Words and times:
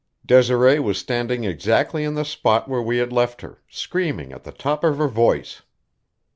Desiree 0.25 0.79
was 0.79 0.97
standing 0.97 1.43
exactly 1.43 2.03
in 2.03 2.15
the 2.15 2.25
spot 2.25 2.67
where 2.67 2.81
we 2.81 2.97
had 2.97 3.13
left 3.13 3.41
her, 3.41 3.61
screaming 3.69 4.31
at 4.33 4.43
the 4.43 4.51
top 4.51 4.83
of 4.83 4.97
her 4.97 5.07
voice. 5.07 5.61